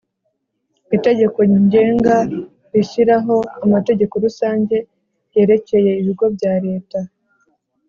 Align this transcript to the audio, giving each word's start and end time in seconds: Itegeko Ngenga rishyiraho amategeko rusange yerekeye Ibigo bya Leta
Itegeko 0.95 1.39
Ngenga 1.63 2.17
rishyiraho 2.73 3.35
amategeko 3.63 4.13
rusange 4.25 4.75
yerekeye 5.33 5.91
Ibigo 6.01 6.25
bya 6.35 6.53
Leta 6.65 6.99